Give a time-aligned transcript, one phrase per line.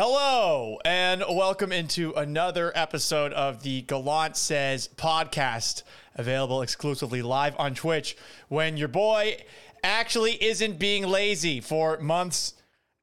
[0.00, 5.82] Hello, and welcome into another episode of the Gallant Says podcast,
[6.14, 8.16] available exclusively live on Twitch
[8.46, 9.38] when your boy
[9.82, 12.54] actually isn't being lazy for months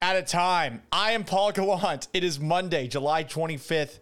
[0.02, 0.84] at a time.
[0.90, 2.08] I am Paul Gallant.
[2.14, 4.00] It is Monday, July 25th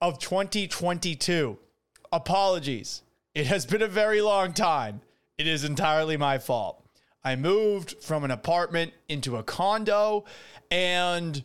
[0.00, 1.58] of 2022.
[2.12, 3.02] Apologies.
[3.34, 5.00] It has been a very long time.
[5.38, 6.88] It is entirely my fault.
[7.24, 10.24] I moved from an apartment into a condo
[10.70, 11.44] and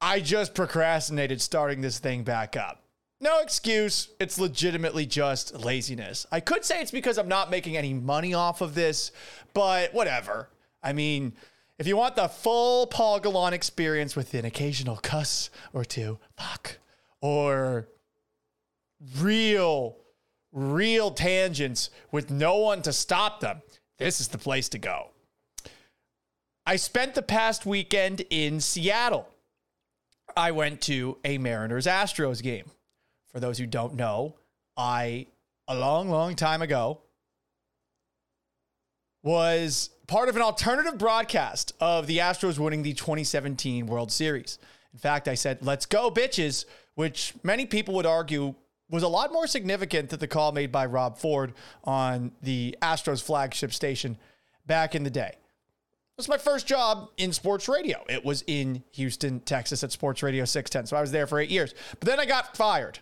[0.00, 2.82] I just procrastinated starting this thing back up.
[3.20, 4.08] No excuse.
[4.18, 6.26] It's legitimately just laziness.
[6.32, 9.12] I could say it's because I'm not making any money off of this,
[9.52, 10.48] but whatever.
[10.82, 11.34] I mean,
[11.78, 16.78] if you want the full Paul Gallant experience with an occasional cuss or two, fuck,
[17.20, 17.88] or
[19.18, 19.96] real,
[20.52, 23.60] real tangents with no one to stop them,
[23.98, 25.10] this is the place to go.
[26.64, 29.28] I spent the past weekend in Seattle.
[30.36, 32.66] I went to a Mariners Astros game.
[33.28, 34.36] For those who don't know,
[34.76, 35.26] I,
[35.68, 37.00] a long, long time ago,
[39.22, 44.58] was part of an alternative broadcast of the Astros winning the 2017 World Series.
[44.92, 46.64] In fact, I said, let's go, bitches,
[46.94, 48.54] which many people would argue
[48.88, 51.52] was a lot more significant than the call made by Rob Ford
[51.84, 54.18] on the Astros flagship station
[54.66, 55.36] back in the day.
[56.20, 58.04] Was my first job in sports radio.
[58.06, 60.84] It was in Houston, Texas at Sports Radio 610.
[60.84, 61.74] So I was there for eight years.
[61.98, 62.98] But then I got fired.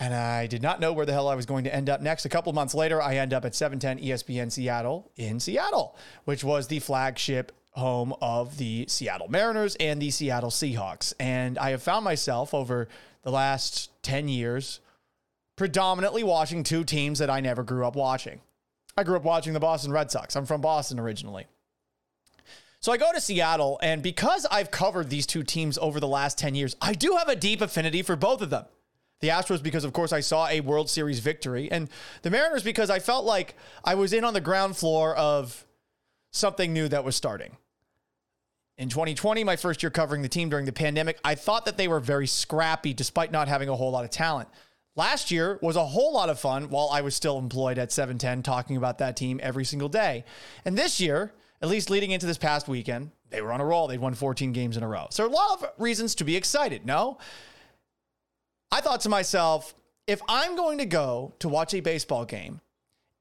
[0.00, 2.24] And I did not know where the hell I was going to end up next.
[2.24, 6.66] A couple months later, I end up at 710 ESPN Seattle in Seattle, which was
[6.66, 11.12] the flagship home of the Seattle Mariners and the Seattle Seahawks.
[11.20, 12.88] And I have found myself over
[13.22, 14.80] the last 10 years
[15.54, 18.40] predominantly watching two teams that I never grew up watching.
[18.96, 20.36] I grew up watching the Boston Red Sox.
[20.36, 21.46] I'm from Boston originally.
[22.80, 26.36] So I go to Seattle, and because I've covered these two teams over the last
[26.36, 28.66] 10 years, I do have a deep affinity for both of them.
[29.20, 31.88] The Astros, because of course I saw a World Series victory, and
[32.22, 33.54] the Mariners, because I felt like
[33.84, 35.64] I was in on the ground floor of
[36.30, 37.56] something new that was starting.
[38.76, 41.88] In 2020, my first year covering the team during the pandemic, I thought that they
[41.88, 44.48] were very scrappy despite not having a whole lot of talent.
[44.96, 48.42] Last year was a whole lot of fun while I was still employed at 710
[48.42, 50.24] talking about that team every single day.
[50.64, 53.88] And this year, at least leading into this past weekend, they were on a roll.
[53.88, 55.08] They'd won 14 games in a row.
[55.10, 57.18] So a lot of reasons to be excited, no?
[58.70, 59.74] I thought to myself,
[60.06, 62.60] if I'm going to go to watch a baseball game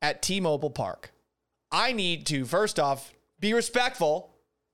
[0.02, 1.12] at T Mobile Park,
[1.72, 4.30] I need to, first off, be respectful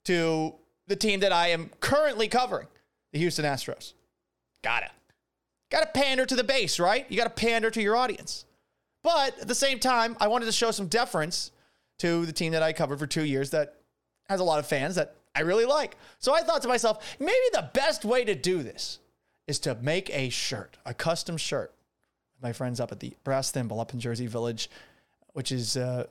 [0.05, 0.55] to
[0.87, 2.67] the team that I am currently covering,
[3.13, 3.93] the Houston Astros.
[4.63, 4.91] Got it.
[5.71, 7.05] Got to pander to the base, right?
[7.09, 8.45] You got to pander to your audience.
[9.03, 11.51] But at the same time, I wanted to show some deference
[11.99, 13.75] to the team that I covered for two years that
[14.27, 15.95] has a lot of fans that I really like.
[16.19, 18.99] So I thought to myself, maybe the best way to do this
[19.47, 21.73] is to make a shirt, a custom shirt.
[22.41, 24.69] My friends up at the Brass Thimble up in Jersey Village,
[25.33, 26.07] which is a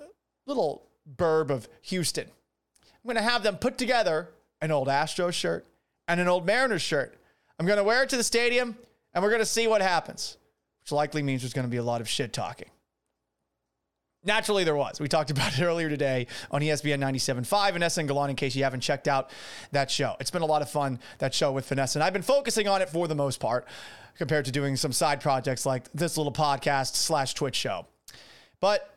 [0.46, 0.82] little
[1.16, 2.26] burb of Houston.
[2.26, 4.28] I'm going to have them put together
[4.60, 5.66] an old Astros shirt
[6.06, 7.16] and an old Mariners shirt.
[7.58, 8.76] I'm going to wear it to the stadium
[9.18, 10.36] and we're going to see what happens,
[10.80, 12.68] which likely means there's going to be a lot of shit talking.
[14.24, 15.00] Naturally, there was.
[15.00, 18.62] We talked about it earlier today on ESPN 97.5 Vanessa and Gallant, in case you
[18.62, 19.30] haven't checked out
[19.72, 20.14] that show.
[20.20, 21.98] It's been a lot of fun, that show with Vanessa.
[21.98, 23.66] And I've been focusing on it for the most part
[24.16, 27.86] compared to doing some side projects like this little podcast slash Twitch show.
[28.60, 28.88] But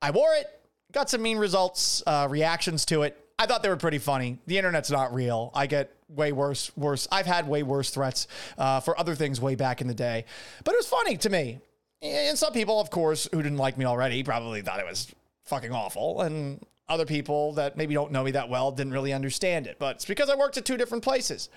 [0.00, 0.46] I wore it,
[0.92, 3.22] got some mean results, uh, reactions to it.
[3.38, 4.38] I thought they were pretty funny.
[4.46, 5.52] The internet's not real.
[5.54, 7.06] I get way worse, worse.
[7.12, 8.26] I've had way worse threats
[8.56, 10.24] uh, for other things way back in the day,
[10.64, 11.60] but it was funny to me.
[12.02, 15.12] And some people, of course, who didn't like me already, probably thought it was
[15.44, 19.66] fucking awful, and other people that maybe don't know me that well didn't really understand
[19.66, 19.78] it.
[19.78, 21.48] But it's because I worked at two different places.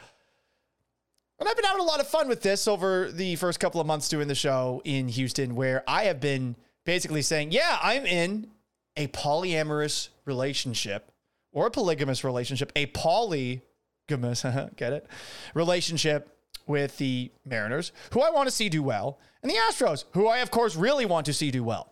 [1.39, 3.87] And I've been having a lot of fun with this over the first couple of
[3.87, 6.55] months doing the show in Houston, where I have been
[6.85, 8.47] basically saying, yeah, I'm in
[8.95, 11.10] a polyamorous relationship
[11.51, 14.43] or a polygamous relationship, a polygamous,
[14.75, 15.07] get it,
[15.53, 16.37] relationship
[16.67, 20.39] with the Mariners, who I want to see do well, and the Astros, who I,
[20.39, 21.91] of course, really want to see do well.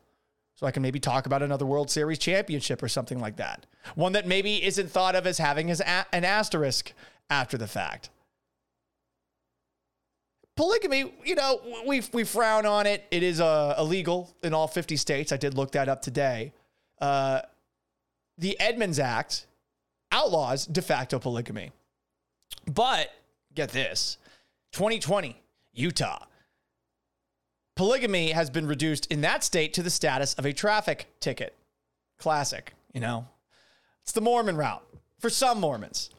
[0.55, 3.65] So I can maybe talk about another World Series championship or something like that.
[3.95, 6.91] One that maybe isn't thought of as having as a- an asterisk
[7.29, 8.09] after the fact.
[10.57, 13.05] Polygamy, you know, we, we frown on it.
[13.11, 15.31] It is uh, illegal in all 50 states.
[15.31, 16.51] I did look that up today.
[16.99, 17.39] Uh,
[18.37, 19.47] the Edmunds Act
[20.11, 21.71] outlaws de facto polygamy.
[22.65, 23.11] But
[23.53, 24.17] get this
[24.71, 25.41] 2020,
[25.73, 26.25] Utah.
[27.75, 31.55] Polygamy has been reduced in that state to the status of a traffic ticket.
[32.17, 33.27] Classic, you know.
[34.03, 34.83] It's the Mormon route
[35.19, 36.09] for some Mormons.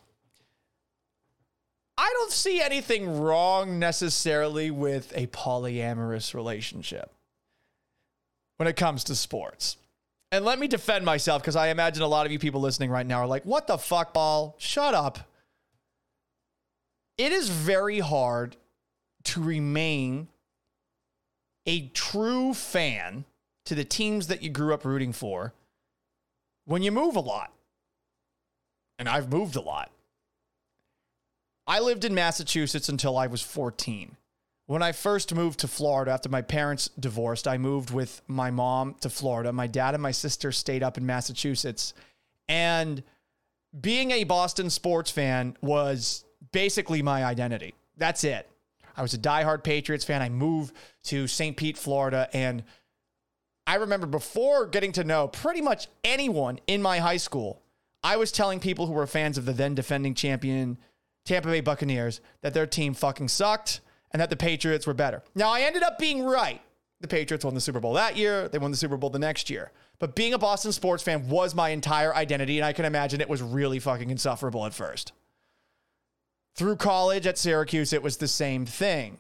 [1.99, 7.13] I don't see anything wrong necessarily with a polyamorous relationship
[8.57, 9.77] when it comes to sports.
[10.33, 13.07] And let me defend myself because I imagine a lot of you people listening right
[13.07, 14.55] now are like, what the fuck, ball?
[14.59, 15.19] Shut up.
[17.19, 18.57] It is very hard
[19.25, 20.29] to remain
[21.67, 23.25] a true fan
[23.67, 25.53] to the teams that you grew up rooting for
[26.65, 27.53] when you move a lot.
[28.99, 29.91] And I've moved a lot.
[31.67, 34.17] I lived in Massachusetts until I was 14.
[34.71, 38.95] When I first moved to Florida after my parents divorced, I moved with my mom
[39.01, 39.53] to Florida.
[39.53, 41.93] My dad and my sister stayed up in Massachusetts.
[42.49, 43.03] And
[43.81, 47.75] being a Boston sports fan was basically my identity.
[47.97, 48.49] That's it.
[48.97, 50.23] I was a diehard Patriots fan.
[50.23, 50.77] I moved
[51.07, 51.57] to St.
[51.57, 52.29] Pete, Florida.
[52.33, 52.63] And
[53.67, 57.61] I remember before getting to know pretty much anyone in my high school,
[58.05, 60.79] I was telling people who were fans of the then defending champion
[61.25, 63.81] Tampa Bay Buccaneers that their team fucking sucked
[64.13, 65.23] and that the Patriots were better.
[65.35, 66.61] Now, I ended up being right.
[67.01, 69.49] The Patriots won the Super Bowl that year, they won the Super Bowl the next
[69.49, 69.73] year.
[69.99, 73.29] But being a Boston sports fan was my entire identity, and I can imagine it
[73.29, 75.13] was really fucking insufferable at first.
[76.55, 79.19] Through college at Syracuse, it was the same thing.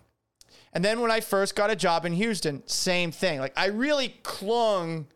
[0.73, 3.41] And then when I first got a job in Houston, same thing.
[3.41, 5.07] Like I really clung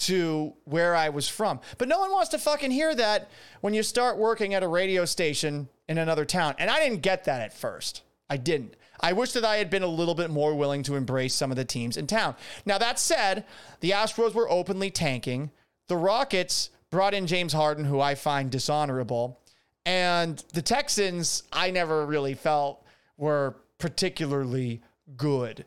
[0.00, 1.60] to where I was from.
[1.76, 5.04] But no one wants to fucking hear that when you start working at a radio
[5.04, 6.54] station in another town.
[6.58, 8.02] And I didn't get that at first.
[8.30, 8.76] I didn't.
[9.00, 11.56] I wish that I had been a little bit more willing to embrace some of
[11.56, 12.34] the teams in town.
[12.66, 13.44] Now, that said,
[13.80, 15.50] the Astros were openly tanking.
[15.88, 19.40] The Rockets brought in James Harden, who I find dishonorable.
[19.86, 22.84] And the Texans, I never really felt
[23.16, 24.82] were particularly
[25.16, 25.64] good.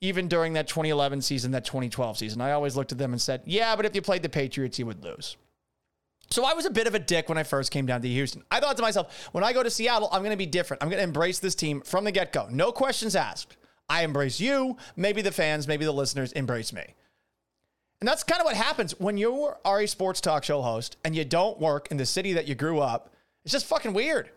[0.00, 3.42] Even during that 2011 season, that 2012 season, I always looked at them and said,
[3.44, 5.36] yeah, but if you played the Patriots, you would lose.
[6.30, 8.44] So I was a bit of a dick when I first came down to Houston.
[8.50, 10.82] I thought to myself, when I go to Seattle, I'm going to be different.
[10.82, 12.46] I'm going to embrace this team from the get go.
[12.50, 13.56] No questions asked.
[13.88, 14.76] I embrace you.
[14.94, 16.84] Maybe the fans, maybe the listeners embrace me.
[18.00, 21.16] And that's kind of what happens when you are a sports talk show host and
[21.16, 23.12] you don't work in the city that you grew up.
[23.44, 24.30] It's just fucking weird.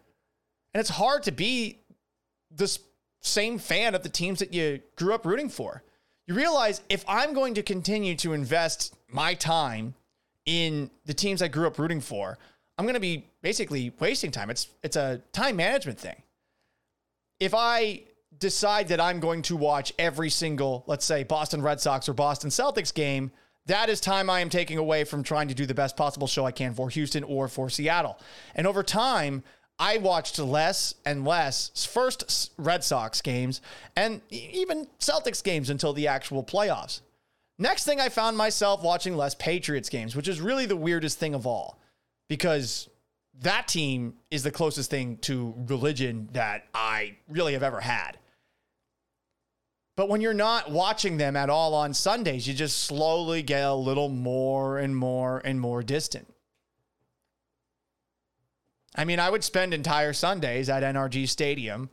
[0.74, 1.80] And it's hard to be
[2.50, 2.80] this
[3.22, 5.84] same fan of the teams that you grew up rooting for.
[6.26, 9.94] You realize if I'm going to continue to invest my time
[10.46, 12.38] in the teams I grew up rooting for,
[12.78, 14.50] I'm going to be basically wasting time.
[14.50, 16.22] It's it's a time management thing.
[17.40, 18.04] If I
[18.40, 22.50] decide that I'm going to watch every single, let's say Boston Red Sox or Boston
[22.50, 23.32] Celtics game,
[23.68, 26.46] that is time I am taking away from trying to do the best possible show
[26.46, 28.20] I can for Houston or for Seattle.
[28.56, 29.44] And over time,
[29.80, 33.62] I watched less and less first Red Sox games
[33.96, 37.02] and even Celtics games until the actual playoffs.
[37.60, 41.34] Next thing, I found myself watching less Patriots games, which is really the weirdest thing
[41.34, 41.80] of all
[42.28, 42.90] because
[43.42, 48.18] that team is the closest thing to religion that I really have ever had.
[49.96, 53.76] But when you're not watching them at all on Sundays, you just slowly get a
[53.76, 56.34] little more and more and more distant.
[58.96, 61.90] I mean, I would spend entire Sundays at NRG Stadium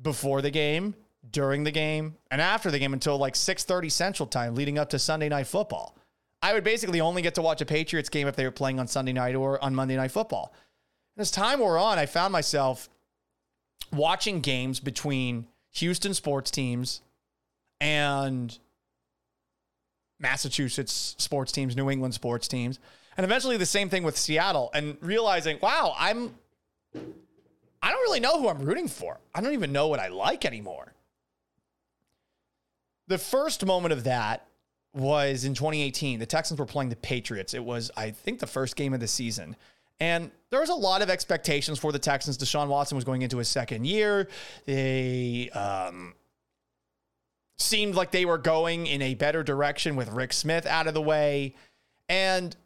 [0.00, 0.94] before the game
[1.32, 4.98] during the game and after the game until like 6:30 Central Time leading up to
[4.98, 5.96] Sunday night football.
[6.42, 8.88] I would basically only get to watch a Patriots game if they were playing on
[8.88, 10.52] Sunday night or on Monday night football.
[11.16, 12.88] And as time wore on, I found myself
[13.92, 17.00] watching games between Houston sports teams
[17.80, 18.58] and
[20.18, 22.78] Massachusetts sports teams, New England sports teams,
[23.16, 26.34] and eventually the same thing with Seattle and realizing, wow, I'm
[27.82, 29.18] I don't really know who I'm rooting for.
[29.34, 30.92] I don't even know what I like anymore.
[33.12, 34.46] The first moment of that
[34.94, 36.18] was in 2018.
[36.18, 37.52] The Texans were playing the Patriots.
[37.52, 39.54] It was, I think, the first game of the season.
[40.00, 42.38] And there was a lot of expectations for the Texans.
[42.38, 44.28] Deshaun Watson was going into his second year.
[44.64, 46.14] They um,
[47.58, 51.02] seemed like they were going in a better direction with Rick Smith out of the
[51.02, 51.54] way.
[52.08, 52.56] And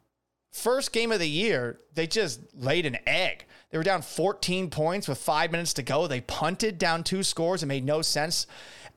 [0.53, 3.43] first game of the year, they just laid an egg.
[3.69, 6.07] They were down 14 points with five minutes to go.
[6.07, 7.63] They punted down two scores.
[7.63, 8.47] It made no sense.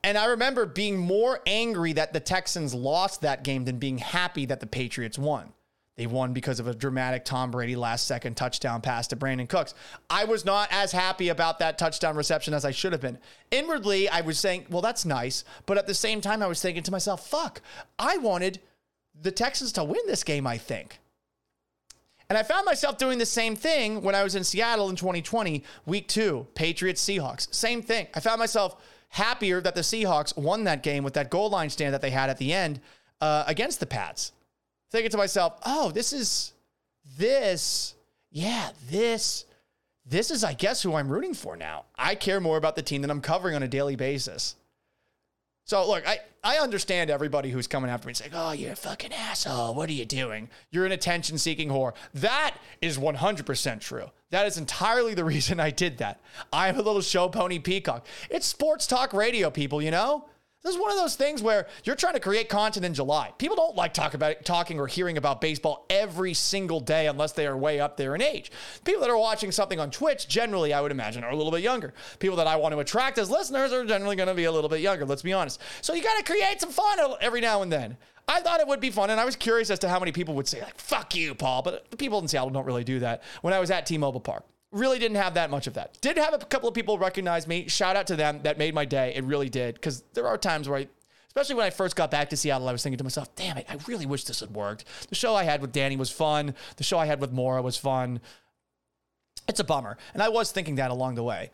[0.03, 4.45] And I remember being more angry that the Texans lost that game than being happy
[4.47, 5.53] that the Patriots won.
[5.97, 9.75] They won because of a dramatic Tom Brady last second touchdown pass to Brandin Cooks.
[10.09, 13.19] I was not as happy about that touchdown reception as I should have been.
[13.51, 15.43] Inwardly, I was saying, well, that's nice.
[15.65, 17.61] But at the same time, I was thinking to myself, fuck,
[17.99, 18.61] I wanted
[19.21, 20.97] the Texans to win this game, I think.
[22.29, 25.63] And I found myself doing the same thing when I was in Seattle in 2020,
[25.85, 27.53] week two, Patriots Seahawks.
[27.53, 28.07] Same thing.
[28.15, 28.81] I found myself
[29.11, 32.29] happier that the Seahawks won that game with that goal line stand that they had
[32.29, 32.79] at the end
[33.19, 34.31] uh, against the Pats.
[34.89, 36.53] Thinking to myself, oh, this is
[37.17, 37.93] this,
[38.31, 39.45] yeah, this,
[40.05, 41.85] this is, I guess, who I'm rooting for now.
[41.95, 44.55] I care more about the team that I'm covering on a daily basis.
[45.65, 48.75] So look, I, I understand everybody who's coming after me and saying, oh, you're a
[48.75, 49.75] fucking asshole.
[49.75, 50.49] What are you doing?
[50.71, 51.93] You're an attention seeking whore.
[52.15, 54.07] That is 100% true.
[54.31, 56.19] That is entirely the reason I did that.
[56.51, 58.05] I'm a little show pony peacock.
[58.29, 60.25] It's sports talk radio, people, you know?
[60.63, 63.33] This is one of those things where you're trying to create content in July.
[63.39, 67.47] People don't like talk about talking or hearing about baseball every single day unless they
[67.47, 68.51] are way up there in age.
[68.83, 71.63] People that are watching something on Twitch generally, I would imagine, are a little bit
[71.63, 71.95] younger.
[72.19, 74.69] People that I want to attract as listeners are generally going to be a little
[74.69, 75.03] bit younger.
[75.03, 75.59] Let's be honest.
[75.81, 77.97] So you got to create some fun every now and then.
[78.27, 80.35] I thought it would be fun, and I was curious as to how many people
[80.35, 83.23] would say like "fuck you, Paul," but the people in Seattle don't really do that.
[83.41, 85.99] When I was at T-Mobile Park, really didn't have that much of that.
[86.01, 87.67] Did have a couple of people recognize me.
[87.67, 88.41] Shout out to them.
[88.43, 89.13] That made my day.
[89.15, 89.75] It really did.
[89.75, 90.87] Because there are times where I,
[91.27, 93.65] especially when I first got back to Seattle, I was thinking to myself, damn it,
[93.69, 94.85] I really wish this had worked.
[95.09, 96.55] The show I had with Danny was fun.
[96.77, 98.21] The show I had with Mora was fun.
[99.47, 99.97] It's a bummer.
[100.13, 101.51] And I was thinking that along the way.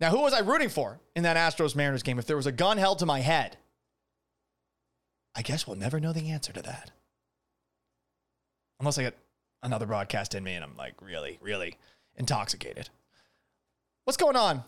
[0.00, 2.18] Now, who was I rooting for in that Astros Mariners game?
[2.18, 3.56] If there was a gun held to my head,
[5.34, 6.90] I guess we'll never know the answer to that.
[8.80, 9.18] Unless I get
[9.62, 11.76] another broadcast in me and I'm like, really, really
[12.18, 12.90] intoxicated.
[14.04, 14.64] What's going on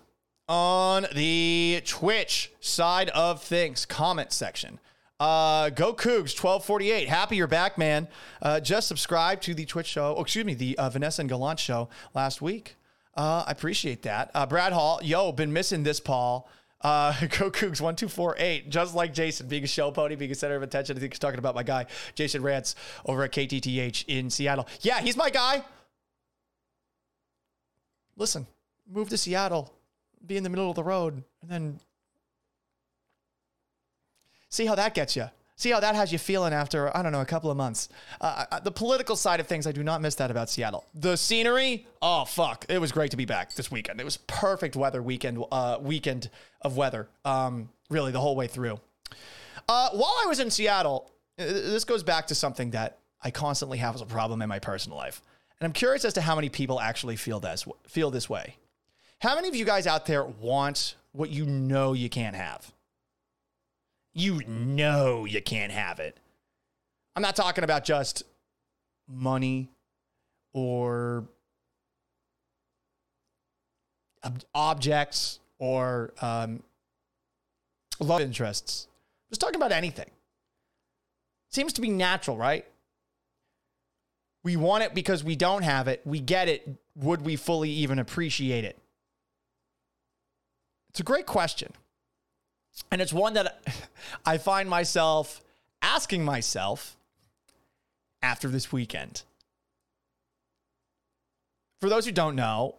[0.49, 3.87] on the Twitch side of things?
[3.87, 4.78] Comment section.
[5.19, 7.09] Uh, go Cougs 1248.
[7.09, 8.09] Happy you're back, man.
[8.40, 10.14] Uh, just subscribed to the Twitch show.
[10.16, 12.76] Oh, excuse me, the uh, Vanessa and Gallant show last week.
[13.14, 14.30] Uh, I appreciate that.
[14.35, 16.49] Uh, Brad Hall, yo, been missing this, Paul.
[16.80, 18.71] Uh, Go Cougs 1248.
[18.71, 20.97] Just like Jason, being a show pony, being a center of attention.
[20.97, 24.66] I think he's talking about my guy, Jason Rantz, over at KTTH in Seattle.
[24.80, 25.64] Yeah, he's my guy
[28.20, 28.46] listen,
[28.86, 29.72] move to Seattle,
[30.24, 31.80] be in the middle of the road, and then
[34.50, 35.24] see how that gets you.
[35.56, 37.88] See how that has you feeling after, I don't know, a couple of months.
[38.20, 40.86] Uh, uh, the political side of things, I do not miss that about Seattle.
[40.94, 42.64] The scenery, oh, fuck.
[42.68, 44.00] It was great to be back this weekend.
[44.00, 46.30] It was perfect weather weekend, uh, weekend
[46.62, 48.80] of weather, um, really, the whole way through.
[49.68, 53.78] Uh, while I was in Seattle, uh, this goes back to something that I constantly
[53.78, 55.20] have as a problem in my personal life.
[55.60, 58.56] And I'm curious as to how many people actually feel this feel this way.
[59.20, 62.72] How many of you guys out there want what you know you can't have?
[64.14, 66.16] You know you can't have it.
[67.14, 68.22] I'm not talking about just
[69.06, 69.68] money
[70.54, 71.28] or
[74.24, 76.62] ob- objects or um,
[77.98, 78.88] love interests.
[78.90, 80.10] I'm just talking about anything.
[81.50, 82.64] Seems to be natural, right?
[84.42, 86.00] We want it because we don't have it.
[86.04, 86.68] We get it.
[86.97, 88.78] Would we fully even appreciate it?
[90.90, 91.73] It's a great question.
[92.90, 93.62] And it's one that
[94.26, 95.42] I find myself
[95.82, 96.97] asking myself
[98.23, 99.23] after this weekend.
[101.80, 102.76] For those who don't know,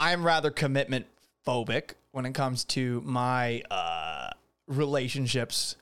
[0.00, 1.06] I'm rather commitment
[1.46, 4.30] phobic when it comes to my uh,
[4.66, 5.76] relationships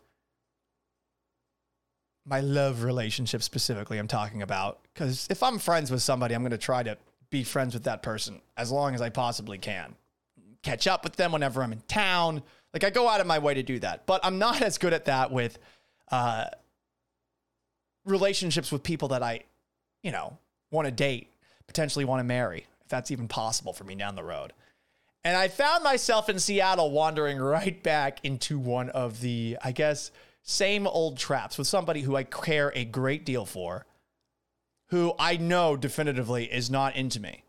[2.27, 6.51] my love relationship specifically I'm talking about cuz if I'm friends with somebody I'm going
[6.51, 6.97] to try to
[7.31, 9.95] be friends with that person as long as I possibly can.
[10.63, 12.43] Catch up with them whenever I'm in town.
[12.75, 14.05] Like I go out of my way to do that.
[14.07, 15.59] But I'm not as good at that with
[16.11, 16.47] uh
[18.05, 19.45] relationships with people that I,
[20.03, 20.39] you know,
[20.71, 21.29] want to date,
[21.67, 24.53] potentially want to marry, if that's even possible for me down the road.
[25.23, 30.11] And I found myself in Seattle wandering right back into one of the, I guess,
[30.43, 33.87] same old traps with somebody who I care a great deal for,
[34.89, 37.45] who I know definitively is not into me.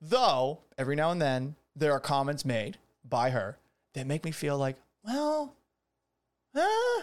[0.00, 3.58] Though, every now and then, there are comments made by her
[3.94, 5.54] that make me feel like, well,
[6.54, 7.02] huh?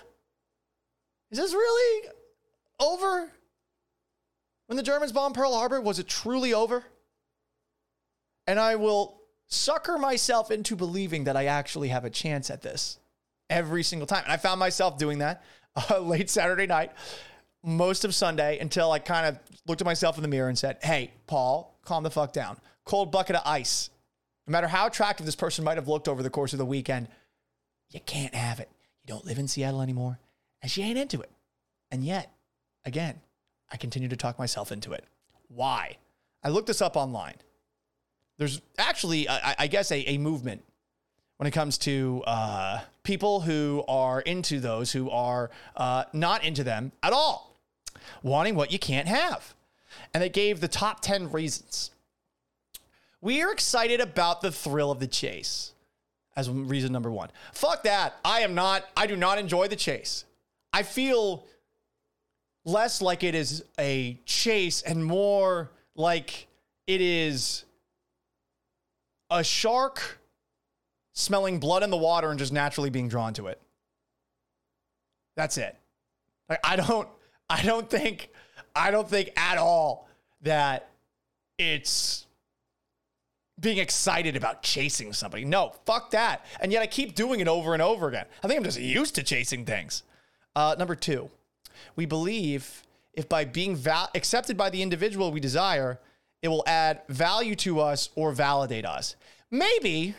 [1.31, 2.09] Is this really
[2.79, 3.31] over?
[4.67, 6.83] When the Germans bombed Pearl Harbor, was it truly over?
[8.45, 12.98] And I will sucker myself into believing that I actually have a chance at this
[13.49, 14.23] every single time.
[14.23, 15.43] And I found myself doing that
[15.89, 16.91] uh, late Saturday night,
[17.63, 20.77] most of Sunday, until I kind of looked at myself in the mirror and said,
[20.81, 22.57] Hey, Paul, calm the fuck down.
[22.85, 23.89] Cold bucket of ice.
[24.47, 27.07] No matter how attractive this person might have looked over the course of the weekend,
[27.89, 28.69] you can't have it.
[29.03, 30.19] You don't live in Seattle anymore,
[30.61, 31.29] and she ain't into it.
[31.91, 32.31] And yet,
[32.85, 33.19] again,
[33.71, 35.05] I continue to talk myself into it.
[35.47, 35.97] Why?
[36.43, 37.35] I looked this up online.
[38.37, 40.63] There's actually, I, I guess, a, a movement
[41.39, 46.65] when it comes to uh, people who are into those who are uh, not into
[46.65, 47.55] them at all,
[48.21, 49.55] wanting what you can't have.
[50.13, 51.91] And they gave the top 10 reasons.
[53.21, 55.71] We are excited about the thrill of the chase
[56.35, 57.29] as reason number one.
[57.53, 58.17] Fuck that.
[58.25, 60.25] I am not, I do not enjoy the chase.
[60.73, 61.45] I feel
[62.65, 66.47] less like it is a chase and more like
[66.85, 67.63] it is
[69.31, 70.18] a shark
[71.19, 73.59] smelling blood in the water and just naturally being drawn to it.
[75.35, 75.75] That's it.
[76.47, 77.07] Like I don't
[77.49, 78.29] I don't think
[78.75, 80.07] I don't think at all
[80.41, 80.89] that
[81.57, 82.25] it's
[83.59, 85.43] being excited about chasing somebody.
[85.43, 86.45] No, fuck that.
[86.61, 88.25] And yet I keep doing it over and over again.
[88.41, 90.03] I think I'm just used to chasing things.
[90.55, 91.29] Uh, number two,
[91.97, 92.83] we believe
[93.13, 95.99] if by being val- accepted by the individual we desire,
[96.41, 99.17] it will add value to us or validate us.
[99.51, 100.15] Maybe,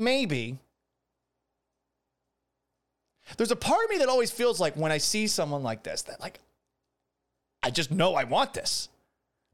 [0.00, 0.58] maybe.
[3.36, 6.02] There's a part of me that always feels like when I see someone like this,
[6.02, 6.40] that like,
[7.62, 8.88] I just know I want this.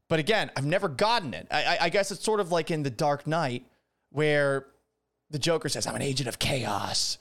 [0.09, 1.47] But again, I've never gotten it.
[1.51, 3.65] I, I guess it's sort of like in The Dark Knight,
[4.11, 4.65] where
[5.29, 7.17] the Joker says, I'm an agent of chaos.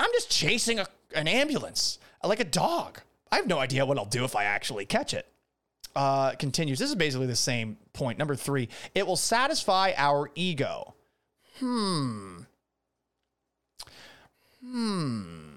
[0.00, 3.00] I'm just chasing a, an ambulance like a dog.
[3.30, 5.26] I have no idea what I'll do if I actually catch it.
[5.94, 6.78] Uh, continues.
[6.78, 8.18] This is basically the same point.
[8.18, 10.93] Number three, it will satisfy our ego.
[11.64, 12.36] Hmm.
[14.62, 15.54] Hmm.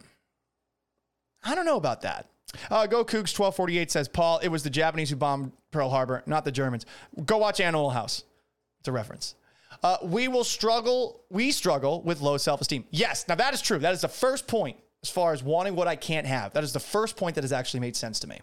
[1.43, 2.27] I don't know about that.
[2.71, 6.45] Uh, Go Cougs 1248 says, Paul, it was the Japanese who bombed Pearl Harbor, not
[6.45, 6.85] the Germans.
[7.25, 8.23] Go watch Animal House.
[8.79, 9.35] It's a reference.
[9.83, 11.23] Uh, we will struggle.
[11.29, 12.85] We struggle with low self esteem.
[12.89, 13.27] Yes.
[13.27, 13.77] Now, that is true.
[13.79, 16.53] That is the first point as far as wanting what I can't have.
[16.53, 18.39] That is the first point that has actually made sense to me.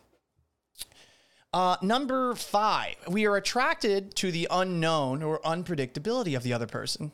[1.54, 7.12] Uh, number five, we are attracted to the unknown or unpredictability of the other person.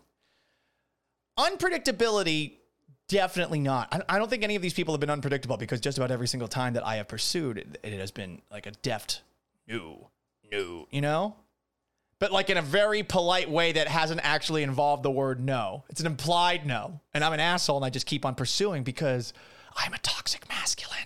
[1.40, 2.58] Unpredictability,
[3.08, 4.04] definitely not.
[4.08, 6.48] I, don't think any of these people have been unpredictable because just about every single
[6.48, 9.22] time that I have pursued it, it has been like a deft
[9.66, 10.10] no,
[10.52, 11.36] no, you know?
[12.18, 15.84] But like in a very polite way that hasn't actually involved the word no.
[15.88, 17.00] It's an implied no.
[17.14, 19.32] And I'm an asshole and I just keep on pursuing because
[19.76, 20.98] I'm a toxic masculine.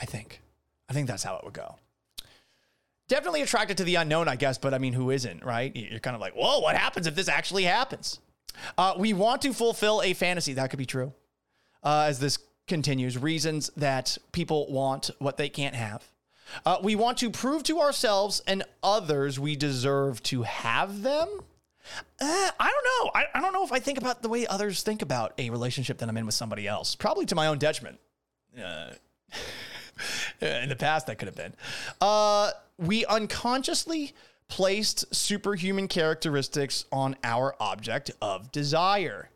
[0.00, 0.40] I think.
[0.88, 1.76] I think that's how it would go
[3.10, 5.74] definitely attracted to the unknown, I guess, but I mean, who isn't, right?
[5.74, 8.20] You're kind of like, whoa, what happens if this actually happens?
[8.76, 10.54] Uh, we want to fulfill a fantasy.
[10.54, 11.12] That could be true.
[11.82, 16.04] Uh, as this continues, reasons that people want what they can't have.
[16.66, 21.28] Uh, we want to prove to ourselves and others we deserve to have them.
[22.20, 23.10] Uh, I don't know.
[23.14, 25.98] I, I don't know if I think about the way others think about a relationship
[25.98, 26.94] that I'm in with somebody else.
[26.94, 27.98] Probably to my own detriment.
[28.56, 28.90] Uh,
[30.40, 31.54] in the past, that could have been.
[32.00, 34.14] Uh, we unconsciously
[34.50, 39.30] placed superhuman characteristics on our object of desire.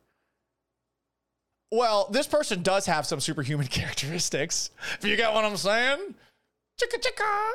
[1.70, 4.70] Well, this person does have some superhuman characteristics.
[4.98, 6.14] If you get what I'm saying?
[6.80, 7.52] Chicka chicka.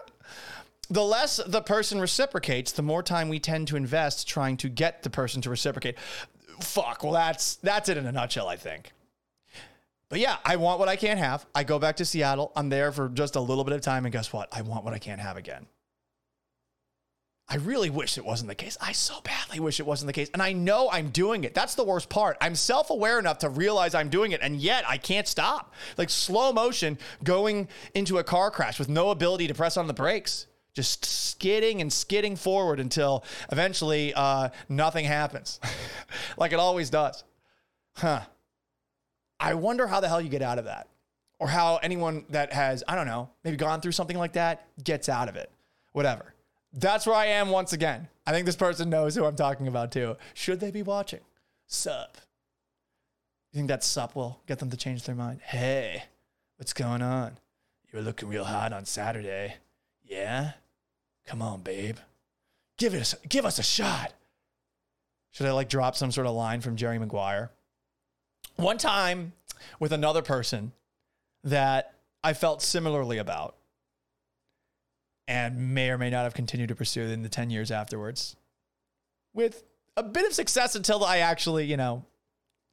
[0.89, 5.03] The less the person reciprocates, the more time we tend to invest trying to get
[5.03, 5.99] the person to reciprocate.
[6.61, 7.03] Fuck.
[7.03, 8.91] Well, that's that's it in a nutshell, I think.
[10.09, 11.45] But yeah, I want what I can't have.
[11.53, 12.51] I go back to Seattle.
[12.55, 14.49] I'm there for just a little bit of time, and guess what?
[14.51, 15.67] I want what I can't have again.
[17.51, 18.77] I really wish it wasn't the case.
[18.79, 20.29] I so badly wish it wasn't the case.
[20.33, 21.55] And I know I'm doing it.
[21.55, 22.38] That's the worst part.
[22.39, 25.73] I'm self aware enough to realize I'm doing it, and yet I can't stop.
[25.97, 29.93] Like slow motion going into a car crash with no ability to press on the
[29.93, 35.59] brakes, just skidding and skidding forward until eventually uh, nothing happens,
[36.38, 37.23] like it always does.
[37.93, 38.21] Huh.
[39.39, 40.88] I wonder how the hell you get out of that,
[41.39, 45.09] or how anyone that has, I don't know, maybe gone through something like that gets
[45.09, 45.49] out of it.
[45.93, 46.35] Whatever.
[46.71, 48.08] That's where I am once again.
[48.27, 50.17] I think this person knows who I'm talking about too.
[50.34, 51.21] Should they be watching?
[51.67, 52.17] Sup.
[53.51, 55.41] You think that sup will get them to change their mind?
[55.41, 56.03] Hey,
[56.58, 57.39] what's going on?
[57.91, 59.55] You were looking real hot on Saturday.
[60.03, 60.51] Yeah?
[61.25, 61.97] Come on, babe.
[62.77, 64.13] Give a, give us a shot.
[65.32, 67.51] Should I like drop some sort of line from Jerry Maguire?
[68.55, 69.34] One time
[69.79, 70.71] with another person
[71.43, 73.55] that I felt similarly about
[75.29, 78.35] and may or may not have continued to pursue in the 10 years afterwards
[79.33, 79.63] with
[79.95, 82.03] a bit of success until I actually, you know,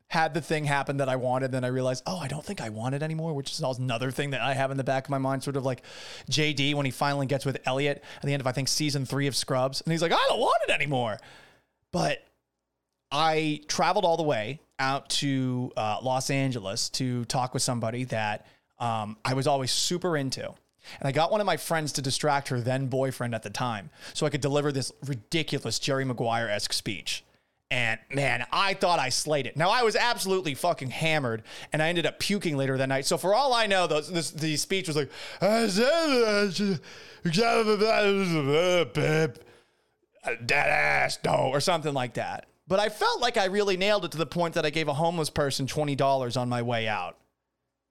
[0.09, 1.53] had the thing happen that I wanted.
[1.53, 4.31] Then I realized, oh, I don't think I want it anymore, which is another thing
[4.31, 5.83] that I have in the back of my mind, sort of like
[6.31, 9.27] JD when he finally gets with Elliot at the end of, I think, season three
[9.27, 9.83] of Scrubs.
[9.83, 11.19] And he's like, I don't want it anymore.
[11.93, 12.25] But
[13.13, 18.47] I traveled all the way out to uh, Los Angeles to talk with somebody that
[18.79, 20.55] um, I was always super into.
[21.01, 23.91] And I got one of my friends to distract her then boyfriend at the time
[24.15, 27.25] so I could deliver this ridiculous Jerry Maguire esque speech.
[27.69, 29.57] And man, I thought I slayed it.
[29.57, 33.07] Now I was absolutely fucking hammered, and I ended up puking later that night.
[33.07, 35.11] So for all I know, the speech was like,
[40.47, 42.47] "Dead ass no," or something like that.
[42.69, 44.95] But I felt like I really nailed it to the point that I gave a
[44.95, 47.19] homeless person twenty dollars on my way out,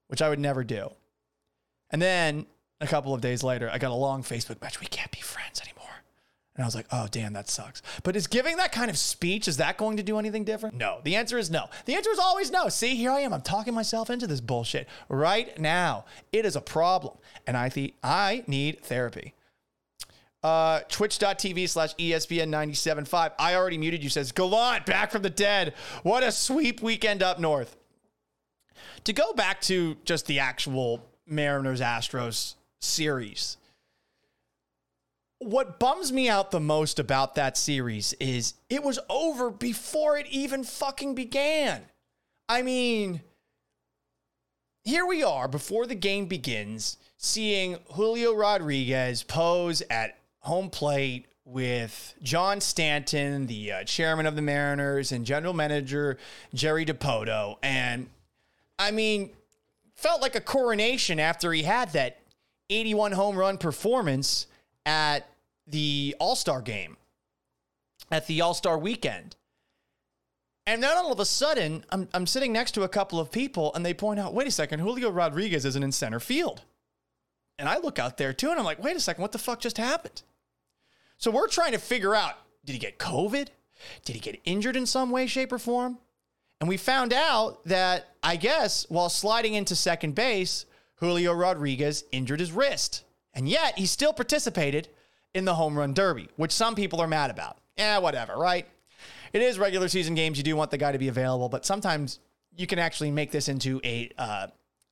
[0.06, 0.90] which I would never do.
[1.90, 2.46] And then
[2.80, 4.80] a couple of days later, I got a long Facebook message.
[4.80, 5.76] We can't be friends anymore.
[6.54, 7.82] And I was like, oh, damn, that sucks.
[8.02, 10.76] But is giving that kind of speech, is that going to do anything different?
[10.76, 11.00] No.
[11.04, 11.68] The answer is no.
[11.84, 12.68] The answer is always no.
[12.70, 13.34] See, here I am.
[13.34, 16.06] I'm talking myself into this bullshit right now.
[16.32, 17.18] It is a problem.
[17.46, 19.34] And I think I need therapy.
[20.42, 23.32] Uh, Twitch.tv slash ESPN 97.5.
[23.38, 25.74] I already muted you, says Gallant, back from the dead.
[26.04, 27.76] What a sweep weekend up north.
[29.04, 33.56] To go back to just the actual Mariners Astros series
[35.38, 40.26] what bums me out the most about that series is it was over before it
[40.28, 41.82] even fucking began.
[42.48, 43.20] I mean,
[44.84, 52.14] here we are before the game begins, seeing Julio Rodriguez pose at home plate with
[52.22, 56.18] John Stanton, the uh, chairman of the Mariners, and general manager
[56.54, 57.56] Jerry Dipoto.
[57.62, 58.08] And
[58.78, 59.30] I mean,
[59.94, 62.18] felt like a coronation after he had that
[62.70, 64.46] 81 home run performance
[64.84, 65.28] at
[65.66, 66.96] the All Star game,
[68.10, 69.36] at the All Star weekend.
[70.68, 73.72] And then all of a sudden, I'm, I'm sitting next to a couple of people
[73.74, 76.62] and they point out, wait a second, Julio Rodriguez isn't in center field.
[77.58, 79.60] And I look out there too and I'm like, wait a second, what the fuck
[79.60, 80.22] just happened?
[81.18, 83.48] So we're trying to figure out did he get COVID?
[84.04, 85.98] Did he get injured in some way, shape, or form?
[86.60, 92.40] And we found out that, I guess, while sliding into second base, Julio Rodriguez injured
[92.40, 93.04] his wrist.
[93.34, 94.88] And yet he still participated
[95.34, 97.58] in the home run derby, which some people are mad about.
[97.76, 98.66] Yeah, whatever, right?
[99.32, 100.38] It is regular season games.
[100.38, 102.18] You do want the guy to be available, but sometimes
[102.56, 104.46] you can actually make this into a uh,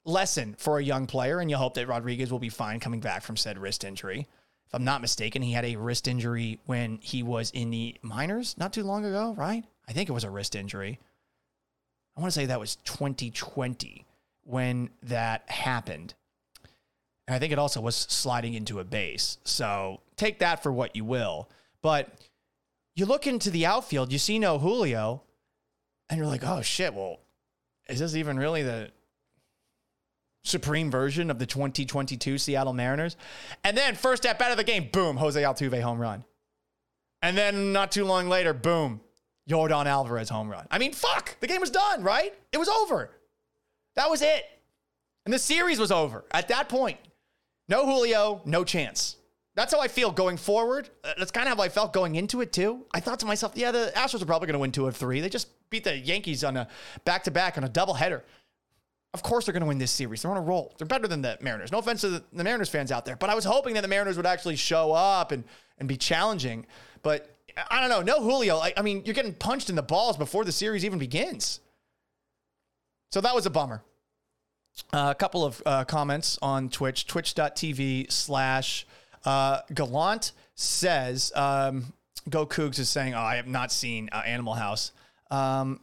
[0.05, 3.23] lesson for a young player, and you hope that Rodriguez will be fine coming back
[3.23, 4.27] from said wrist injury.
[4.67, 8.55] If I'm not mistaken, he had a wrist injury when he was in the minors
[8.59, 9.65] not too long ago, right?
[9.89, 11.01] I think it was a wrist injury.
[12.17, 14.05] I want to say that was 2020
[14.45, 16.15] when that happened.
[17.27, 19.39] And I think it also was sliding into a base.
[19.45, 21.51] So take that for what you will.
[21.83, 22.09] But
[22.97, 25.23] you look into the outfield, you see no Julio,
[26.09, 27.21] and you're like, oh shit, well,
[27.89, 28.91] is this even really the
[30.45, 33.17] supreme version of the 2022 Seattle Mariners?
[33.63, 36.25] And then first at bat of the game, boom, Jose Altuve home run.
[37.23, 39.01] And then not too long later, boom,
[39.49, 40.67] Yordan Alvarez home run.
[40.71, 42.35] I mean, fuck, the game was done, right?
[42.53, 43.11] It was over.
[43.97, 44.45] That was it.
[45.25, 46.99] And the series was over at that point.
[47.69, 49.17] No Julio, no chance.
[49.55, 50.91] That's how I feel going forward.
[51.05, 52.85] Uh, that's kind of how I felt going into it too.
[52.93, 55.21] I thought to myself, yeah, the Astros are probably going to win two of three.
[55.21, 56.69] They just beat the Yankees on a
[57.05, 58.25] back to back on a double header.
[59.15, 60.23] Of course, they're going to win this series.
[60.23, 60.75] They're on a roll.
[60.77, 61.71] They're better than the Mariners.
[61.71, 63.89] No offense to the, the Mariners fans out there, but I was hoping that the
[63.89, 65.45] Mariners would actually show up and
[65.79, 66.67] and be challenging.
[67.03, 67.31] But
[67.71, 68.03] I don't know.
[68.03, 68.59] No Julio.
[68.59, 71.61] I, I mean, you're getting punched in the balls before the series even begins.
[73.15, 73.81] So that was a bummer.
[74.93, 78.89] Uh, a couple of uh, comments on Twitch, twitch.tv slash
[79.25, 81.93] uh, Gallant says, um,
[82.29, 84.91] Go Cougs is saying, oh, I have not seen uh, Animal House.
[85.31, 85.79] Um,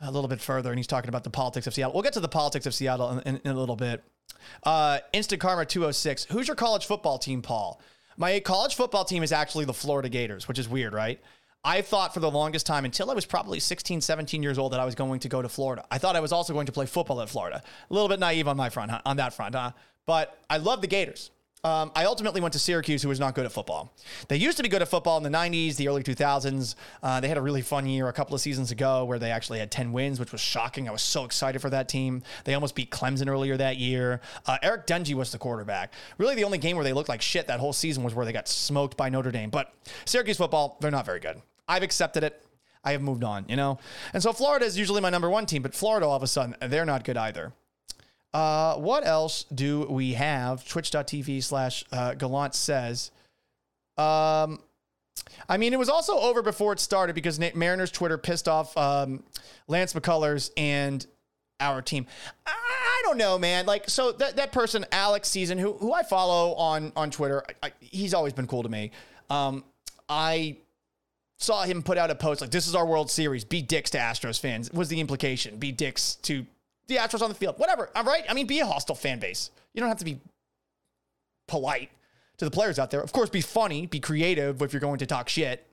[0.00, 1.94] a little bit further, and he's talking about the politics of Seattle.
[1.94, 4.02] We'll get to the politics of Seattle in, in, in a little bit.
[4.64, 6.24] Uh, Instant Karma 206.
[6.32, 7.80] Who's your college football team, Paul?
[8.16, 11.20] My college football team is actually the Florida Gators, which is weird, right?
[11.62, 14.80] I thought for the longest time, until I was probably 16, 17 years old, that
[14.80, 15.84] I was going to go to Florida.
[15.90, 17.62] I thought I was also going to play football at Florida.
[17.90, 19.72] A little bit naive on my front, on that front, huh?
[20.06, 21.30] But I love the Gators.
[21.62, 23.92] Um, I ultimately went to Syracuse, who was not good at football.
[24.28, 26.74] They used to be good at football in the 90s, the early 2000s.
[27.02, 29.58] Uh, they had a really fun year a couple of seasons ago where they actually
[29.58, 30.88] had 10 wins, which was shocking.
[30.88, 32.22] I was so excited for that team.
[32.44, 34.22] They almost beat Clemson earlier that year.
[34.46, 35.92] Uh, Eric Dungey was the quarterback.
[36.16, 38.32] Really, the only game where they looked like shit that whole season was where they
[38.32, 39.50] got smoked by Notre Dame.
[39.50, 39.74] But
[40.06, 41.42] Syracuse football, they're not very good.
[41.70, 42.44] I've accepted it.
[42.82, 43.78] I have moved on, you know?
[44.12, 46.56] And so Florida is usually my number one team, but Florida, all of a sudden,
[46.60, 47.52] they're not good either.
[48.34, 50.66] Uh, what else do we have?
[50.66, 53.10] Twitch.tv slash uh, Gallant says.
[53.98, 54.60] Um,
[55.48, 59.22] I mean, it was also over before it started because Mariners Twitter pissed off um,
[59.68, 61.06] Lance McCullers and
[61.60, 62.06] our team.
[62.46, 63.66] I don't know, man.
[63.66, 67.66] Like, so that, that person, Alex Season, who who I follow on on Twitter, I,
[67.66, 68.92] I, he's always been cool to me.
[69.28, 69.64] Um,
[70.08, 70.56] I
[71.40, 73.44] saw him put out a post like, "This is our World Series.
[73.44, 75.56] Be dicks to Astros fans." Was the implication?
[75.56, 76.46] Be dicks to
[76.86, 77.58] the Astros on the field.
[77.58, 77.90] Whatever.
[77.94, 78.24] I'm right.
[78.28, 79.50] I mean, be a hostile fan base.
[79.74, 80.20] You don't have to be
[81.46, 81.90] polite
[82.38, 83.00] to the players out there.
[83.00, 85.66] Of course, be funny, be creative if you're going to talk shit.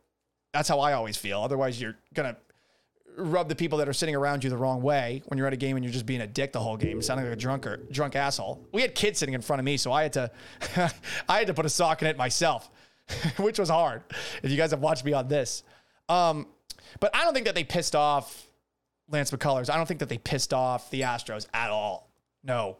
[0.54, 1.42] That's how I always feel.
[1.42, 2.36] Otherwise, you're gonna
[3.18, 5.58] rub the people that are sitting around you the wrong way when you're at a
[5.58, 7.78] game and you're just being a dick the whole game, sounding like a drunk or
[7.92, 8.64] drunk asshole.
[8.72, 10.32] We had kids sitting in front of me, so I had to
[11.30, 12.70] I had to put a sock in it myself,
[13.38, 14.02] which was hard.
[14.44, 15.64] If you guys have watched me on this.
[16.10, 16.48] Um,
[17.00, 18.48] but I don't think that they pissed off
[19.10, 19.70] Lance McCullers.
[19.70, 22.10] I don't think that they pissed off the Astros at all.
[22.44, 22.78] No.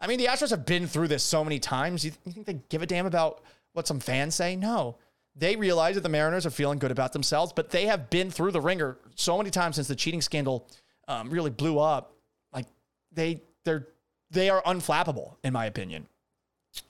[0.00, 2.04] I mean, the Astros have been through this so many times.
[2.04, 4.56] You, th- you think they give a damn about what some fans say?
[4.56, 4.98] No.
[5.34, 8.50] they realize that the Mariners are feeling good about themselves, but they have been through
[8.50, 10.68] the ringer so many times since the cheating scandal
[11.08, 12.14] um, really blew up.
[12.52, 12.66] Like
[13.12, 13.88] they they're
[14.30, 16.06] they are unflappable in my opinion.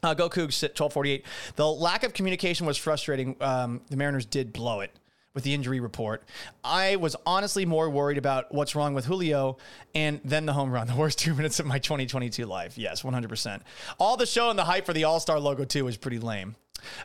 [0.03, 1.25] Uh, go Cougs at 1248.
[1.57, 3.37] The lack of communication was frustrating.
[3.41, 4.93] Um, the Mariners did blow it
[5.35, 6.23] with the injury report.
[6.63, 9.57] I was honestly more worried about what's wrong with Julio
[9.95, 12.77] and then the home run, the worst two minutes of my 2022 life.
[12.77, 13.61] Yes, 100%.
[13.99, 16.57] All the show and the hype for the All Star logo, too, was pretty lame.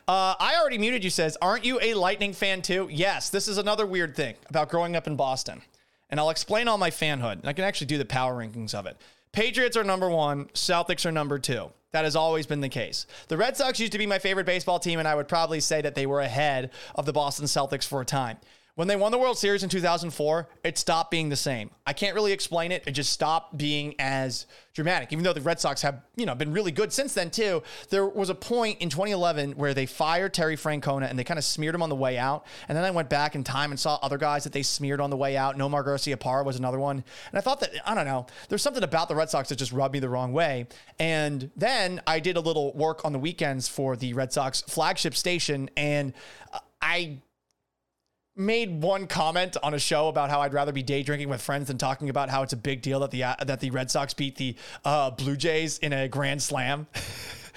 [0.06, 2.88] Uh, I already muted you, says, Aren't you a Lightning fan, too?
[2.90, 5.62] Yes, this is another weird thing about growing up in Boston.
[6.10, 7.46] And I'll explain all my fanhood.
[7.46, 8.96] I can actually do the power rankings of it.
[9.30, 11.70] Patriots are number one, Celtics are number two.
[11.92, 13.06] That has always been the case.
[13.28, 15.80] The Red Sox used to be my favorite baseball team, and I would probably say
[15.80, 18.36] that they were ahead of the Boston Celtics for a time.
[18.78, 21.70] When they won the World Series in 2004, it stopped being the same.
[21.84, 22.84] I can't really explain it.
[22.86, 25.12] It just stopped being as dramatic.
[25.12, 27.64] Even though the Red Sox have, you know, been really good since then too.
[27.90, 31.44] There was a point in 2011 where they fired Terry Francona and they kind of
[31.44, 32.46] smeared him on the way out.
[32.68, 35.10] And then I went back in time and saw other guys that they smeared on
[35.10, 35.58] the way out.
[35.58, 36.98] Nomar Garciaparra was another one.
[36.98, 39.72] And I thought that I don't know, there's something about the Red Sox that just
[39.72, 40.68] rubbed me the wrong way.
[41.00, 45.16] And then I did a little work on the weekends for the Red Sox flagship
[45.16, 46.12] station and
[46.80, 47.18] I
[48.38, 51.66] made one comment on a show about how I'd rather be day drinking with friends
[51.68, 54.14] than talking about how it's a big deal that the uh, that the Red Sox
[54.14, 56.86] beat the uh, Blue Jays in a grand slam.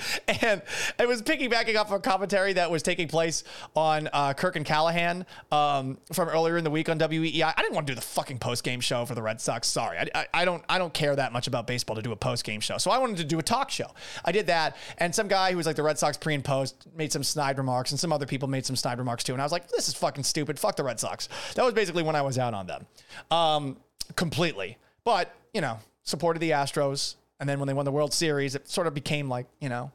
[0.28, 0.62] and
[1.00, 3.44] it was piggybacking off a commentary that was taking place
[3.76, 7.54] on uh, Kirk and Callahan um, from earlier in the week on WEEI.
[7.56, 9.68] I didn't want to do the fucking post game show for the Red Sox.
[9.68, 12.16] Sorry, I, I, I, don't I don't care that much about baseball to do a
[12.16, 12.78] post game show.
[12.78, 13.88] So I wanted to do a talk show.
[14.26, 16.88] I did that, and some guy who was like the Red Sox pre and post
[16.96, 19.34] made some snide remarks, and some other people made some snide remarks too.
[19.34, 20.60] And I was like, this is fucking stupid.
[20.60, 21.30] Fuck the Red Sox.
[21.56, 22.86] That was basically when I was out on them,
[23.30, 23.78] um,
[24.16, 24.78] completely.
[25.04, 27.16] But you know, supported the Astros.
[27.42, 29.92] And then when they won the World Series, it sort of became like, you know,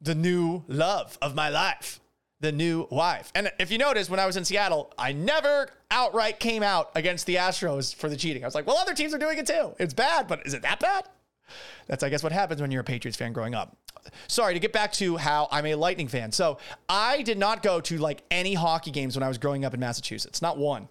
[0.00, 2.00] the new love of my life,
[2.40, 3.30] the new wife.
[3.36, 7.26] And if you notice, when I was in Seattle, I never outright came out against
[7.26, 8.42] the Astros for the cheating.
[8.42, 9.72] I was like, well, other teams are doing it too.
[9.78, 11.04] It's bad, but is it that bad?
[11.86, 13.76] That's, I guess, what happens when you're a Patriots fan growing up.
[14.26, 16.32] Sorry, to get back to how I'm a Lightning fan.
[16.32, 19.74] So I did not go to like any hockey games when I was growing up
[19.74, 20.88] in Massachusetts, not one.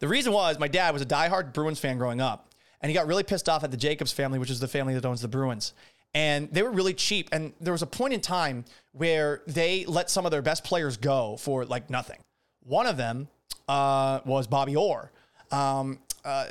[0.00, 3.06] The reason was my dad was a diehard Bruins fan growing up and he got
[3.06, 5.72] really pissed off at the Jacobs family, which is the family that owns the Bruins.
[6.14, 7.28] And they were really cheap.
[7.32, 10.96] And there was a point in time where they let some of their best players
[10.96, 12.18] go for like nothing.
[12.62, 13.28] One of them
[13.68, 15.10] uh, was Bobby Orr.
[15.50, 16.46] Um, uh,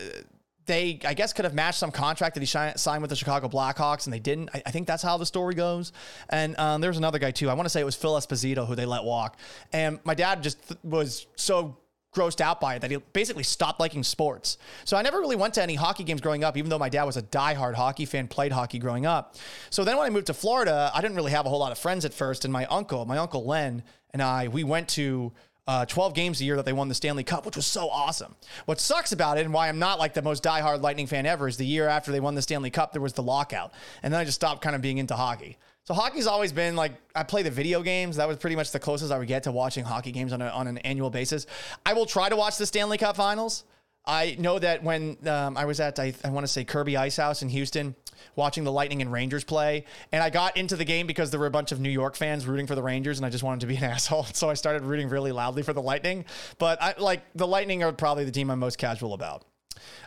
[0.65, 4.05] they, I guess, could have matched some contract that he signed with the Chicago Blackhawks,
[4.05, 4.49] and they didn't.
[4.53, 5.91] I, I think that's how the story goes.
[6.29, 7.49] And um, there's another guy too.
[7.49, 9.37] I want to say it was Phil Esposito who they let walk.
[9.73, 11.77] And my dad just th- was so
[12.13, 14.57] grossed out by it that he basically stopped liking sports.
[14.85, 17.03] So I never really went to any hockey games growing up, even though my dad
[17.03, 19.35] was a diehard hockey fan, played hockey growing up.
[19.69, 21.77] So then when I moved to Florida, I didn't really have a whole lot of
[21.77, 22.45] friends at first.
[22.45, 25.33] And my uncle, my uncle Len, and I, we went to
[25.65, 28.35] uh, 12 games a year that they won the Stanley Cup, which was so awesome.
[28.65, 31.47] What sucks about it and why I'm not like the most diehard Lightning fan ever
[31.47, 33.73] is the year after they won the Stanley Cup, there was the lockout.
[34.01, 35.57] And then I just stopped kind of being into hockey.
[35.85, 38.15] So hockey's always been like I play the video games.
[38.15, 40.47] That was pretty much the closest I would get to watching hockey games on, a,
[40.47, 41.45] on an annual basis.
[41.85, 43.65] I will try to watch the Stanley Cup Finals.
[44.05, 47.17] I know that when um, I was at I, I want to say Kirby Ice
[47.17, 47.95] House in Houston,
[48.35, 51.47] watching the Lightning and Rangers play, and I got into the game because there were
[51.47, 53.67] a bunch of New York fans rooting for the Rangers, and I just wanted to
[53.67, 56.25] be an asshole, so I started rooting really loudly for the Lightning.
[56.59, 59.45] But I like the Lightning are probably the team I'm most casual about.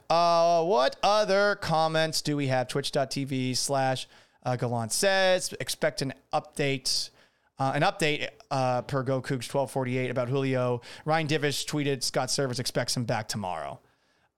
[0.09, 2.69] Uh, what other comments do we have?
[2.69, 4.09] Twitch.tv slash
[4.47, 7.11] uh, Gallant says, expect an update.
[7.59, 10.83] Uh, an update uh, per Go Cougs 1248 about Julio.
[11.05, 13.81] Ryan Divish tweeted Scott Servais expects him back tomorrow.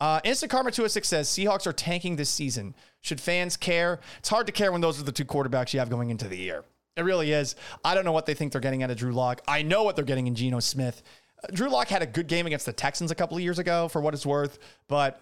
[0.00, 2.74] Uh, Instant Karma 206 says Seahawks are tanking this season.
[3.00, 4.00] Should fans care?
[4.18, 6.36] It's hard to care when those are the two quarterbacks you have going into the
[6.36, 6.64] year.
[6.96, 7.56] It really is.
[7.84, 9.40] I don't know what they think they're getting out of Drew Lock.
[9.46, 11.02] I know what they're getting in Geno Smith.
[11.42, 13.88] Uh, Drew Lock had a good game against the Texans a couple of years ago,
[13.88, 14.58] for what it's worth.
[14.86, 15.20] But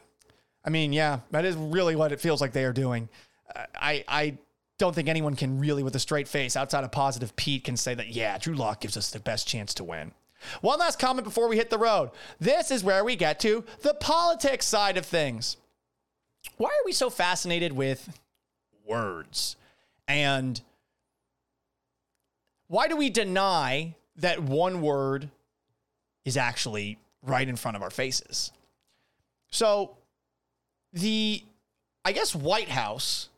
[0.65, 3.09] I mean, yeah, that is really what it feels like they are doing.
[3.55, 4.39] Uh, I I
[4.79, 7.95] don't think anyone can really, with a straight face, outside of positive Pete, can say
[7.95, 10.13] that, yeah, Drew Lock gives us the best chance to win.
[10.61, 12.11] One last comment before we hit the road.
[12.39, 15.57] This is where we get to the politics side of things.
[16.59, 18.19] Why are we so fascinated with
[18.87, 19.57] words?
[20.07, 20.61] And
[22.69, 25.31] why do we deny that one word
[26.25, 28.53] is actually right in front of our faces?
[29.51, 29.97] So,
[30.93, 31.43] the,
[32.05, 33.29] I guess, White House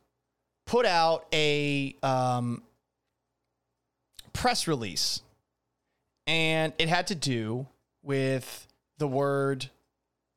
[0.69, 2.61] put out a um,
[4.33, 5.23] press release,
[6.27, 7.65] and it had to do
[8.03, 8.67] with
[8.99, 9.67] the word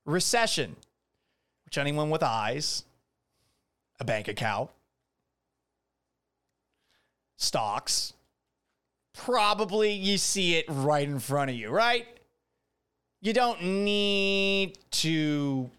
[0.06, 0.74] recession,
[1.66, 2.84] which anyone with eyes,
[4.00, 4.70] a bank account,
[7.36, 8.14] stocks,
[9.12, 12.06] probably you see it right in front of you, right?
[13.20, 15.70] You don't need to,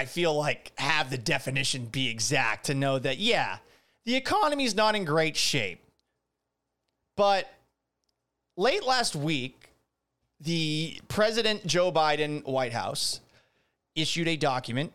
[0.00, 3.58] I feel like, have the definition be exact to know that, yeah,
[4.06, 5.84] the economy's not in great shape.
[7.18, 7.52] But
[8.56, 9.68] late last week,
[10.40, 13.20] the President Joe Biden White House
[13.94, 14.94] issued a document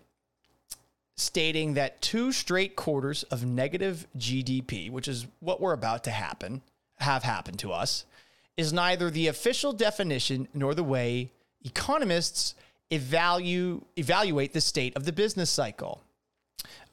[1.18, 6.64] stating that two straight quarters of negative GDP, which is what we're about to happen,
[6.98, 8.06] have happened to us,
[8.58, 11.30] is neither the official definition nor the way
[11.64, 12.56] economists
[12.92, 16.02] evaluate evaluate the state of the business cycle.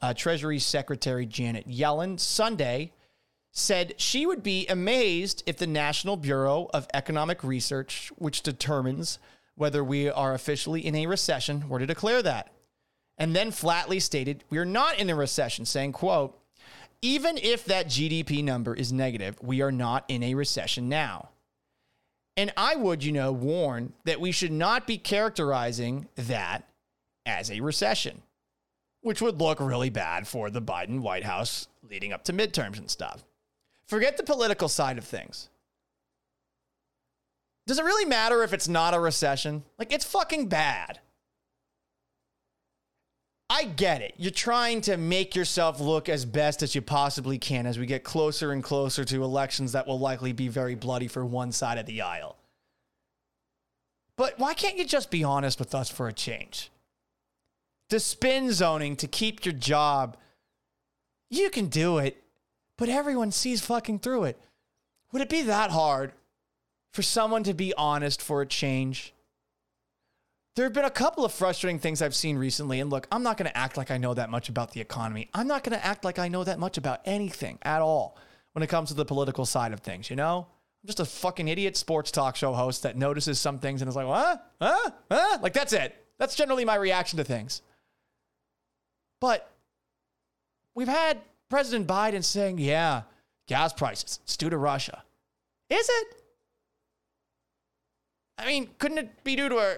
[0.01, 2.91] Uh, Treasury Secretary Janet Yellen Sunday
[3.51, 9.19] said she would be amazed if the National Bureau of Economic Research, which determines
[9.55, 12.51] whether we are officially in a recession, were to declare that.
[13.17, 16.37] And then flatly stated, we are not in a recession, saying, quote,
[17.03, 21.29] even if that GDP number is negative, we are not in a recession now.
[22.35, 26.67] And I would, you know, warn that we should not be characterizing that
[27.25, 28.23] as a recession,
[29.01, 32.89] which would look really bad for the Biden White House leading up to midterms and
[32.89, 33.23] stuff.
[33.85, 35.49] Forget the political side of things.
[37.67, 39.63] Does it really matter if it's not a recession?
[39.77, 40.99] Like, it's fucking bad.
[43.49, 44.15] I get it.
[44.17, 48.03] You're trying to make yourself look as best as you possibly can as we get
[48.03, 51.85] closer and closer to elections that will likely be very bloody for one side of
[51.85, 52.37] the aisle.
[54.15, 56.71] But why can't you just be honest with us for a change?
[57.89, 60.17] The spin zoning to keep your job,
[61.29, 62.23] you can do it
[62.77, 64.39] but everyone sees fucking through it.
[65.11, 66.11] Would it be that hard
[66.91, 69.13] for someone to be honest for a change?
[70.55, 72.79] There have been a couple of frustrating things I've seen recently.
[72.79, 75.29] And look, I'm not going to act like I know that much about the economy.
[75.33, 78.17] I'm not going to act like I know that much about anything at all
[78.51, 80.47] when it comes to the political side of things, you know?
[80.83, 83.95] I'm just a fucking idiot sports talk show host that notices some things and is
[83.95, 84.51] like, what?
[84.61, 84.91] Huh?
[85.09, 85.39] Huh?
[85.41, 85.95] Like, that's it.
[86.19, 87.63] That's generally my reaction to things.
[89.19, 89.49] But
[90.75, 93.03] we've had President Biden saying, yeah,
[93.47, 95.03] gas prices, it's due to Russia.
[95.69, 96.07] Is it?
[98.37, 99.77] I mean, couldn't it be due to a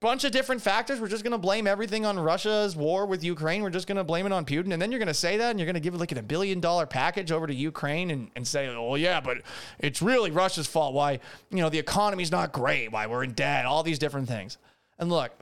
[0.00, 1.00] bunch of different factors?
[1.00, 3.62] We're just going to blame everything on Russia's war with Ukraine.
[3.62, 4.72] We're just going to blame it on Putin.
[4.72, 6.60] And then you're going to say that and you're going to give like a billion
[6.60, 9.38] dollar package over to Ukraine and, and say, oh, yeah, but
[9.78, 10.94] it's really Russia's fault.
[10.94, 12.92] Why, you know, the economy's not great.
[12.92, 14.58] Why we're in debt, all these different things.
[14.98, 15.32] And look,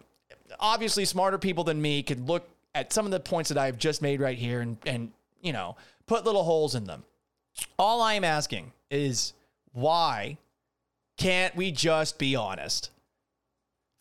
[0.59, 4.03] obviously, smarter people than me could look at some of the points that I've just
[4.03, 7.05] made right here and, and you know, put little holes in them.
[7.79, 9.33] All I am asking is
[9.73, 10.39] why
[11.17, 12.91] can't we just be honest?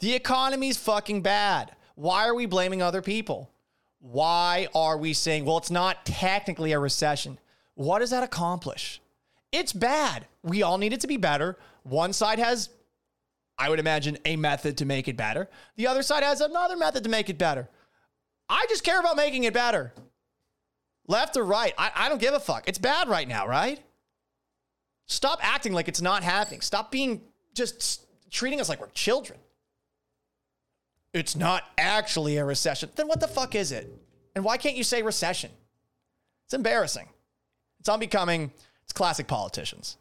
[0.05, 1.75] The economy's fucking bad.
[1.95, 3.49] Why are we blaming other people?
[3.97, 7.39] Why are we saying, well, it's not technically a recession?
[7.73, 9.01] What does that accomplish?
[9.51, 10.27] It's bad.
[10.43, 11.57] We all need it to be better.
[11.81, 12.69] One side has,
[13.57, 15.49] I would imagine, a method to make it better.
[15.75, 17.67] The other side has another method to make it better.
[18.47, 19.91] I just care about making it better.
[21.07, 22.69] Left or right, I, I don't give a fuck.
[22.69, 23.79] It's bad right now, right?
[25.07, 26.61] Stop acting like it's not happening.
[26.61, 27.21] Stop being
[27.55, 29.39] just treating us like we're children.
[31.15, 32.89] It's not actually a recession.
[32.93, 33.89] Then what the fuck is it?
[34.35, 35.49] And why can't you say recession?
[36.43, 37.07] It's embarrassing.
[37.79, 38.51] It's unbecoming.
[38.83, 39.95] It's classic politicians.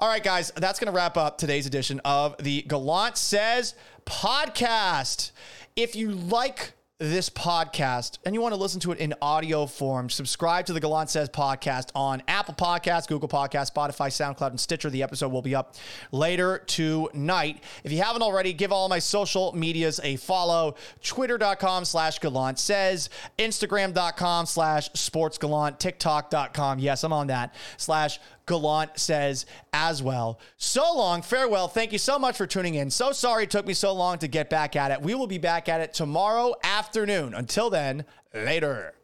[0.00, 5.30] All right, guys, that's going to wrap up today's edition of the Gallant Says podcast.
[5.76, 10.10] If you like this podcast and you want to listen to it in audio form,
[10.10, 14.90] subscribe to the Gallant Says podcast on Apple Podcasts, Google Podcasts, Spotify, SoundCloud, and Stitcher.
[14.90, 15.74] The episode will be up
[16.12, 17.64] later tonight.
[17.82, 20.76] If you haven't already, give all my social medias a follow.
[21.02, 23.08] Twitter.com slash Gallant Says,
[23.38, 26.78] Instagram.com slash Sports Gallant, TikTok.com.
[26.78, 27.54] Yes, I'm on that.
[27.78, 30.40] Slash Gallant says as well.
[30.56, 31.68] So long, farewell.
[31.68, 32.90] Thank you so much for tuning in.
[32.90, 35.00] So sorry it took me so long to get back at it.
[35.00, 37.32] We will be back at it tomorrow afternoon.
[37.34, 38.94] Until then, later.